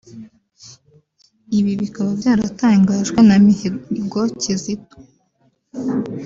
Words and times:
Ibi 1.59 1.71
bikaba 1.81 2.09
byaratangajwe 2.19 3.19
na 3.27 3.35
Mihigo 3.45 4.19
Kizito 4.39 4.95